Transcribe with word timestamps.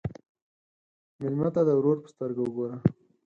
مېلمه 1.19 1.49
ته 1.55 1.61
د 1.67 1.69
ورور 1.79 1.97
په 2.03 2.09
سترګه 2.13 2.41
وګوره. 2.43 2.77